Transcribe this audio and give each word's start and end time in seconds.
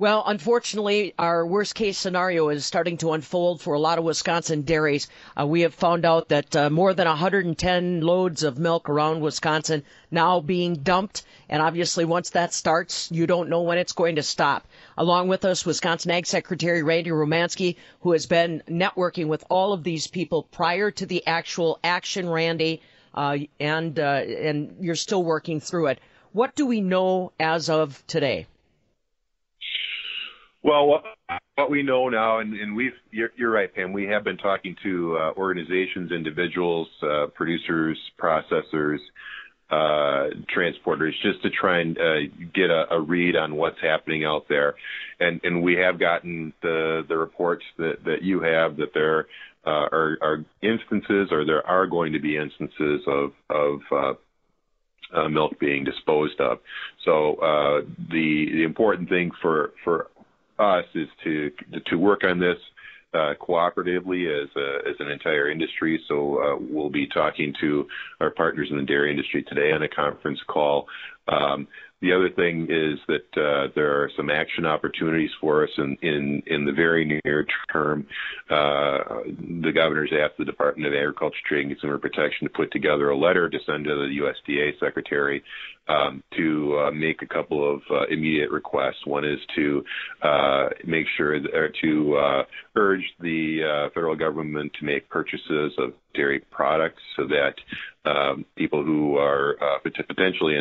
Well, 0.00 0.22
unfortunately, 0.24 1.12
our 1.18 1.44
worst 1.44 1.74
case 1.74 1.98
scenario 1.98 2.50
is 2.50 2.64
starting 2.64 2.98
to 2.98 3.14
unfold 3.14 3.60
for 3.60 3.74
a 3.74 3.80
lot 3.80 3.98
of 3.98 4.04
Wisconsin 4.04 4.62
dairies. 4.62 5.08
Uh, 5.36 5.44
we 5.44 5.62
have 5.62 5.74
found 5.74 6.04
out 6.04 6.28
that 6.28 6.54
uh, 6.54 6.70
more 6.70 6.94
than 6.94 7.08
110 7.08 8.02
loads 8.02 8.44
of 8.44 8.60
milk 8.60 8.88
around 8.88 9.20
Wisconsin 9.20 9.82
now 10.08 10.38
being 10.38 10.74
dumped. 10.74 11.24
And 11.48 11.60
obviously, 11.60 12.04
once 12.04 12.30
that 12.30 12.54
starts, 12.54 13.10
you 13.10 13.26
don't 13.26 13.48
know 13.48 13.62
when 13.62 13.78
it's 13.78 13.92
going 13.92 14.14
to 14.14 14.22
stop. 14.22 14.68
Along 14.96 15.26
with 15.26 15.44
us, 15.44 15.66
Wisconsin 15.66 16.12
Ag 16.12 16.26
Secretary 16.26 16.84
Randy 16.84 17.10
Romanski, 17.10 17.74
who 18.02 18.12
has 18.12 18.26
been 18.26 18.62
networking 18.68 19.26
with 19.26 19.44
all 19.50 19.72
of 19.72 19.82
these 19.82 20.06
people 20.06 20.44
prior 20.44 20.92
to 20.92 21.06
the 21.06 21.26
actual 21.26 21.80
action, 21.82 22.28
Randy, 22.28 22.82
uh, 23.16 23.38
and 23.58 23.98
uh, 23.98 24.02
and 24.02 24.76
you're 24.80 24.94
still 24.94 25.24
working 25.24 25.58
through 25.58 25.88
it. 25.88 25.98
What 26.30 26.54
do 26.54 26.66
we 26.66 26.80
know 26.80 27.32
as 27.40 27.68
of 27.68 28.00
today? 28.06 28.46
Well, 30.68 31.02
what, 31.56 31.70
we 31.70 31.82
know 31.82 32.10
now, 32.10 32.40
and, 32.40 32.52
and 32.52 32.76
we've, 32.76 32.92
you're, 33.10 33.30
you're, 33.38 33.50
right, 33.50 33.74
Pam, 33.74 33.94
we 33.94 34.04
have 34.04 34.22
been 34.22 34.36
talking 34.36 34.76
to 34.82 35.16
uh, 35.16 35.32
organizations, 35.34 36.12
individuals, 36.12 36.88
uh, 37.02 37.28
producers, 37.34 37.98
processors, 38.20 38.98
uh, 39.70 40.28
transporters, 40.54 41.12
just 41.22 41.40
to 41.42 41.48
try 41.48 41.80
and 41.80 41.96
uh, 41.96 42.20
get 42.54 42.68
a, 42.68 42.84
a, 42.90 43.00
read 43.00 43.34
on 43.34 43.56
what's 43.56 43.80
happening 43.80 44.26
out 44.26 44.44
there. 44.50 44.74
And, 45.20 45.40
and 45.42 45.62
we 45.62 45.76
have 45.76 45.98
gotten 45.98 46.52
the, 46.60 47.00
the 47.08 47.16
reports 47.16 47.64
that, 47.78 48.04
that 48.04 48.20
you 48.20 48.42
have 48.42 48.76
that 48.76 48.92
there 48.92 49.20
uh, 49.66 49.88
are, 49.90 50.18
are, 50.20 50.44
instances 50.60 51.28
or 51.30 51.46
there 51.46 51.66
are 51.66 51.86
going 51.86 52.12
to 52.12 52.20
be 52.20 52.36
instances 52.36 53.00
of, 53.06 53.32
of 53.48 53.80
uh, 53.90 54.12
uh, 55.18 55.28
milk 55.30 55.58
being 55.58 55.84
disposed 55.84 56.38
of. 56.40 56.58
So 57.06 57.36
uh, 57.36 57.80
the 58.10 58.46
the 58.52 58.62
important 58.64 59.08
thing 59.08 59.30
for 59.40 59.72
for 59.82 60.08
us 60.58 60.84
is 60.94 61.08
to 61.24 61.50
to 61.86 61.96
work 61.96 62.24
on 62.24 62.38
this 62.38 62.58
uh, 63.14 63.34
cooperatively 63.40 64.26
as 64.42 64.48
a, 64.56 64.88
as 64.88 64.96
an 64.98 65.10
entire 65.10 65.50
industry. 65.50 66.00
So 66.08 66.42
uh, 66.42 66.56
we'll 66.60 66.90
be 66.90 67.06
talking 67.06 67.54
to 67.60 67.86
our 68.20 68.30
partners 68.30 68.68
in 68.70 68.76
the 68.76 68.84
dairy 68.84 69.10
industry 69.10 69.42
today 69.48 69.72
on 69.72 69.82
a 69.82 69.88
conference 69.88 70.40
call. 70.46 70.86
Um, 71.26 71.68
the 72.00 72.12
other 72.12 72.30
thing 72.30 72.68
is 72.70 72.98
that 73.08 73.40
uh, 73.40 73.72
there 73.74 73.90
are 73.90 74.10
some 74.16 74.30
action 74.30 74.64
opportunities 74.64 75.30
for 75.40 75.64
us 75.64 75.70
in, 75.78 75.96
in, 76.00 76.42
in 76.46 76.64
the 76.64 76.72
very 76.72 77.20
near 77.24 77.44
term. 77.72 78.06
Uh, 78.48 79.24
the 79.62 79.72
governor's 79.74 80.12
asked 80.12 80.38
the 80.38 80.44
Department 80.44 80.86
of 80.86 80.94
Agriculture, 80.94 81.36
Trade, 81.46 81.62
and 81.62 81.70
Consumer 81.70 81.98
Protection 81.98 82.46
to 82.46 82.50
put 82.50 82.70
together 82.70 83.10
a 83.10 83.16
letter 83.16 83.48
to 83.48 83.58
send 83.66 83.84
to 83.84 83.90
the 83.90 84.20
USDA 84.20 84.78
secretary 84.78 85.42
um, 85.88 86.22
to 86.36 86.78
uh, 86.78 86.90
make 86.90 87.22
a 87.22 87.26
couple 87.26 87.74
of 87.74 87.80
uh, 87.90 88.06
immediate 88.10 88.50
requests. 88.50 89.06
One 89.06 89.24
is 89.24 89.38
to 89.56 89.84
uh, 90.22 90.68
make 90.86 91.06
sure 91.16 91.40
that, 91.40 91.54
or 91.54 91.72
to 91.82 92.16
uh, 92.16 92.42
urge 92.76 93.04
the 93.20 93.60
uh, 93.62 93.90
federal 93.94 94.16
government 94.16 94.72
to 94.78 94.86
make 94.86 95.08
purchases 95.08 95.72
of 95.78 95.92
dairy 96.14 96.40
products 96.50 97.02
so 97.16 97.26
that 97.26 97.54
um, 98.08 98.44
people 98.56 98.82
who 98.84 99.16
are 99.16 99.56
uh, 99.62 99.78
potentially 99.82 100.56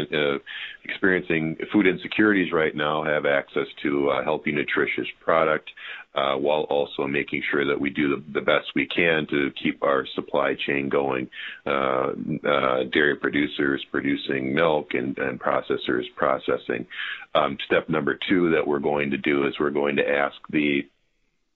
experiencing 0.83 1.55
food 1.71 1.87
insecurities 1.87 2.51
right 2.51 2.75
now 2.75 3.03
have 3.03 3.25
access 3.25 3.67
to 3.81 4.09
a 4.09 4.23
healthy, 4.23 4.51
nutritious 4.51 5.07
product 5.23 5.69
while 6.39 6.63
also 6.69 7.05
making 7.07 7.41
sure 7.51 7.65
that 7.65 7.79
we 7.79 7.89
do 7.89 8.09
the, 8.09 8.39
the, 8.39 8.41
best 8.41 8.65
we 8.75 8.87
can 8.87 9.25
to 9.29 9.51
keep 9.61 9.81
our 9.83 10.05
supply 10.15 10.55
chain 10.65 10.89
going. 10.89 11.29
Dairy 11.63 13.15
producers 13.15 13.85
producing 13.91 14.53
milk 14.53 14.89
and, 14.93 15.16
and 15.17 15.39
processors 15.39 16.03
processing. 16.15 16.85
Um, 17.35 17.57
step 17.65 17.89
number 17.89 18.17
two 18.29 18.51
that 18.51 18.67
we're 18.67 18.79
going 18.79 19.11
to 19.11 19.17
do 19.17 19.47
is 19.47 19.53
we're 19.59 19.69
going 19.69 19.97
to 19.97 20.07
ask 20.07 20.35
the 20.49 20.81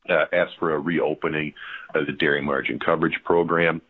uh, 0.09 0.25
ask 0.33 0.51
for 0.59 0.73
a 0.73 0.79
reopening 0.79 1.53
of 1.93 2.05
the 2.07 2.13
dairy 2.13 2.41
margin 2.41 2.79
coverage 2.79 3.17
program. 3.23 3.81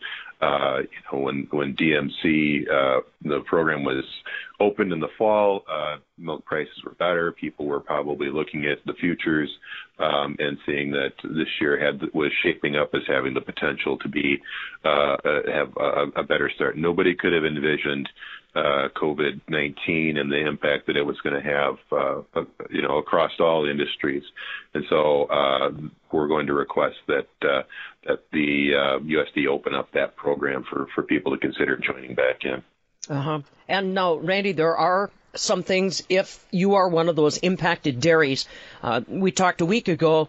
Uh, 0.41 0.79
you 0.79 0.87
know, 1.11 1.19
when 1.19 1.47
when 1.51 1.75
DMC 1.75 2.63
uh, 2.67 3.01
the 3.21 3.41
program 3.45 3.83
was 3.83 4.03
opened 4.59 4.91
in 4.91 4.99
the 4.99 5.07
fall, 5.15 5.63
uh, 5.71 5.97
milk 6.17 6.43
prices 6.45 6.73
were 6.83 6.95
better. 6.95 7.31
People 7.31 7.67
were 7.67 7.79
probably 7.79 8.29
looking 8.29 8.65
at 8.65 8.79
the 8.87 8.93
futures 8.93 9.49
um, 9.99 10.35
and 10.39 10.57
seeing 10.65 10.89
that 10.91 11.13
this 11.23 11.47
year 11.59 11.79
had 11.79 12.01
was 12.15 12.31
shaping 12.41 12.75
up 12.75 12.89
as 12.95 13.01
having 13.07 13.35
the 13.35 13.41
potential 13.41 13.99
to 13.99 14.09
be 14.09 14.39
uh, 14.83 15.15
have 15.53 15.77
a, 15.77 16.21
a 16.21 16.23
better 16.23 16.49
start. 16.55 16.75
Nobody 16.75 17.13
could 17.13 17.33
have 17.33 17.45
envisioned 17.45 18.09
uh, 18.55 18.89
COVID-19 18.95 20.17
and 20.17 20.31
the 20.31 20.45
impact 20.45 20.87
that 20.87 20.97
it 20.97 21.05
was 21.05 21.17
going 21.21 21.41
to 21.41 21.49
have, 21.49 21.77
uh, 21.91 22.41
you 22.69 22.81
know, 22.81 22.97
across 22.97 23.31
all 23.39 23.65
industries. 23.65 24.23
And 24.73 24.83
so 24.89 25.23
uh, 25.25 25.71
we're 26.11 26.27
going 26.27 26.47
to 26.47 26.53
request 26.53 26.97
that 27.07 27.27
uh, 27.41 27.63
that 28.07 28.23
the 28.31 28.71
USD 28.73 29.47
uh, 29.47 29.51
open 29.51 29.73
up 29.73 29.91
that 29.93 30.15
program 30.15 30.63
for 30.69 30.87
for 30.93 31.03
people 31.03 31.31
to 31.31 31.37
consider 31.37 31.77
joining 31.77 32.15
back 32.15 32.43
in. 32.43 32.63
Uh 33.09 33.21
huh. 33.21 33.39
And 33.67 33.93
now, 33.93 34.15
Randy, 34.15 34.51
there 34.51 34.75
are 34.77 35.09
some 35.33 35.63
things 35.63 36.03
if 36.09 36.45
you 36.51 36.75
are 36.75 36.89
one 36.89 37.09
of 37.09 37.15
those 37.15 37.37
impacted 37.37 37.99
dairies. 37.99 38.47
Uh, 38.83 39.01
we 39.07 39.31
talked 39.31 39.61
a 39.61 39.65
week 39.65 39.87
ago 39.87 40.27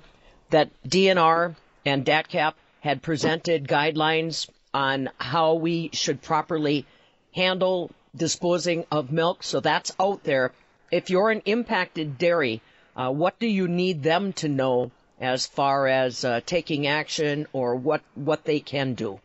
that 0.50 0.70
DNR 0.86 1.56
and 1.84 2.04
DATCP 2.04 2.54
had 2.80 3.02
presented 3.02 3.66
guidelines 3.66 4.48
on 4.74 5.10
how 5.18 5.54
we 5.54 5.90
should 5.92 6.22
properly 6.22 6.86
handle 7.34 7.90
disposing 8.14 8.84
of 8.90 9.12
milk. 9.12 9.42
So 9.42 9.60
that's 9.60 9.92
out 9.98 10.22
there. 10.24 10.52
If 10.90 11.10
you're 11.10 11.30
an 11.30 11.42
impacted 11.46 12.18
dairy, 12.18 12.60
uh, 12.96 13.10
what 13.10 13.38
do 13.38 13.46
you 13.46 13.68
need 13.68 14.02
them 14.02 14.32
to 14.34 14.48
know 14.48 14.90
as 15.20 15.46
far 15.46 15.86
as 15.86 16.24
uh, 16.24 16.40
taking 16.44 16.86
action 16.86 17.46
or 17.52 17.76
what 17.76 18.02
what 18.14 18.44
they 18.44 18.60
can 18.60 18.94
do? 18.94 19.20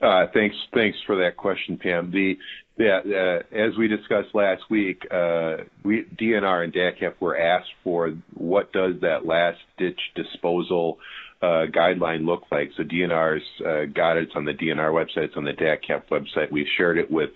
Uh, 0.00 0.26
thanks, 0.34 0.56
thanks 0.74 0.98
for 1.06 1.16
that 1.16 1.36
question, 1.36 1.78
Pam. 1.78 2.10
The 2.10 2.36
yeah, 2.76 3.00
uh, 3.06 3.42
as 3.56 3.76
we 3.78 3.86
discussed 3.86 4.34
last 4.34 4.62
week, 4.68 5.06
uh, 5.10 5.58
we 5.84 6.02
DNR 6.02 6.64
and 6.64 6.72
DATCP 6.72 7.14
were 7.20 7.38
asked 7.38 7.70
for 7.84 8.12
what 8.34 8.72
does 8.72 9.00
that 9.02 9.24
last 9.24 9.60
ditch 9.78 10.00
disposal 10.16 10.98
uh, 11.44 11.66
guideline 11.66 12.24
look 12.24 12.44
like? 12.50 12.70
So 12.76 12.82
DNR's 12.82 13.42
uh, 13.60 13.92
got 13.92 14.16
it. 14.16 14.24
It's 14.24 14.32
on 14.36 14.44
the 14.44 14.52
DNR 14.52 14.92
website. 14.92 15.24
It's 15.24 15.36
on 15.36 15.44
the 15.44 15.52
DATCP 15.52 16.08
website. 16.10 16.50
We've 16.50 16.66
shared 16.76 16.98
it 16.98 17.10
with 17.10 17.30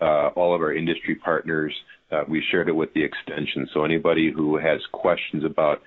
uh, 0.00 0.28
all 0.28 0.54
of 0.54 0.60
our 0.60 0.72
industry 0.72 1.14
partners. 1.14 1.74
Uh, 2.10 2.22
we 2.28 2.42
shared 2.50 2.68
it 2.68 2.72
with 2.72 2.92
the 2.94 3.04
extension. 3.04 3.68
So 3.72 3.84
anybody 3.84 4.32
who 4.34 4.56
has 4.56 4.80
questions 4.92 5.44
about 5.44 5.82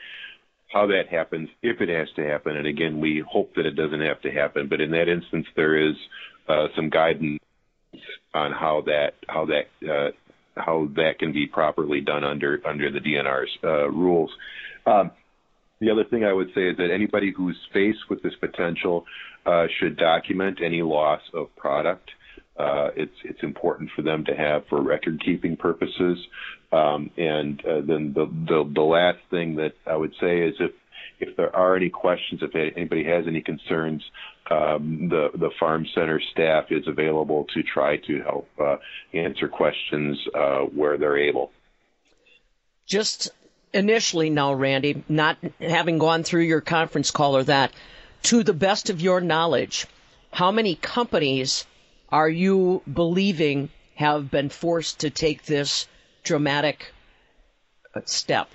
how 0.72 0.88
that 0.88 1.07
happens, 1.09 1.50
if 1.62 1.81
it 1.81 1.89
has 1.89 2.07
to 2.16 2.23
happen, 2.23 2.57
and 2.57 2.67
again, 2.67 3.00
we 3.00 3.23
hope 3.28 3.53
that 3.56 3.66
it 3.66 3.75
doesn't 3.75 4.01
have 4.01 4.22
to 4.22 4.31
happen, 4.31 4.67
but 4.67 4.81
in 4.81 4.91
that 4.91 5.07
instance, 5.07 5.45
there 5.56 5.75
is 5.75 5.95
uh, 6.47 6.67
some 6.75 6.89
guidance 6.89 7.39
on 8.33 8.51
how 8.51 8.83
that 8.85 9.13
how 9.28 9.45
that 9.45 9.88
uh, 9.88 10.12
how 10.57 10.88
that 10.95 11.19
can 11.19 11.31
be 11.31 11.45
properly 11.45 12.01
done 12.01 12.23
under 12.23 12.59
under 12.66 12.91
the 12.91 13.00
DNR's 13.00 13.94
rules. 13.94 14.31
Um, 14.85 15.12
the 15.79 15.89
other 15.89 16.03
thing 16.06 16.23
I 16.23 16.34
would 16.34 16.50
say 16.56 16.69
is 16.69 16.78
that 16.78 16.91
anybody 16.94 17.34
who's 17.35 17.57
faced 17.73 18.09
with 18.09 18.22
this 18.23 18.34
potential 18.39 19.06
uh, 19.45 19.66
should 19.79 19.97
document 19.97 20.59
any 20.63 20.81
loss 20.81 21.22
of 21.34 21.53
product. 21.56 22.09
Uh, 22.57 22.89
it's 22.95 23.16
it's 23.23 23.41
important 23.41 23.89
for 23.95 24.03
them 24.03 24.23
to 24.25 24.35
have 24.35 24.63
for 24.67 24.81
record 24.81 25.22
keeping 25.25 25.57
purposes. 25.57 26.17
Um, 26.72 27.09
and 27.17 27.59
uh, 27.65 27.81
then 27.86 28.13
the, 28.13 28.25
the 28.47 28.71
the 28.75 28.81
last 28.81 29.19
thing 29.30 29.56
that 29.56 29.74
I 29.88 29.95
would 29.95 30.13
say 30.21 30.42
is 30.42 30.56
if 30.59 30.71
if 31.19 31.36
there 31.36 31.56
are 31.56 31.75
any 31.75 31.89
questions, 31.89 32.42
if 32.44 32.56
anybody 32.56 33.03
has 33.06 33.25
any 33.27 33.42
concerns, 33.42 34.03
um, 34.51 35.07
the 35.09 35.30
the 35.33 35.50
farm 35.59 35.86
center 35.95 36.21
staff 36.31 36.65
is 36.69 36.88
available 36.88 37.45
to 37.53 37.63
try 37.63 37.97
to 37.97 38.21
help 38.21 38.47
uh, 38.59 38.77
answer 39.13 39.47
questions 39.47 40.18
uh, 40.36 40.59
where 40.59 40.97
they're 40.97 41.18
able. 41.18 41.51
Just 42.86 43.31
initially 43.73 44.29
now, 44.29 44.53
Randy, 44.53 45.03
not 45.09 45.37
having 45.59 45.97
gone 45.97 46.23
through 46.23 46.43
your 46.43 46.61
conference 46.61 47.11
call 47.11 47.35
or 47.35 47.43
that, 47.43 47.71
to 48.23 48.43
the 48.43 48.53
best 48.53 48.89
of 48.89 49.01
your 49.01 49.19
knowledge, 49.19 49.85
how 50.31 50.51
many 50.51 50.75
companies 50.75 51.65
are 52.09 52.29
you 52.29 52.81
believing 52.91 53.69
have 53.95 54.31
been 54.31 54.49
forced 54.49 55.01
to 55.01 55.09
take 55.09 55.43
this 55.43 55.87
dramatic 56.23 56.93
uh, 57.95 58.01
step? 58.05 58.49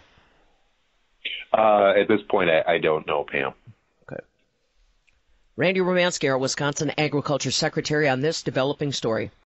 Uh, 1.53 1.93
at 1.97 2.09
this 2.09 2.21
point, 2.29 2.51
I, 2.51 2.75
I, 2.75 2.79
don't 2.79 3.07
know, 3.07 3.25
Pam. 3.25 3.53
Okay. 4.03 4.23
Randy 5.57 5.81
Romanski, 5.81 6.31
our 6.31 6.39
Wisconsin 6.39 6.93
Agriculture 6.99 7.51
Secretary, 7.51 8.09
on 8.09 8.21
this 8.21 8.43
developing 8.43 8.93
story. 8.93 9.31